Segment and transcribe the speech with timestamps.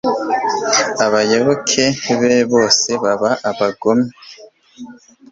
[1.05, 1.83] abayoboke
[2.21, 4.07] be bose baba abagome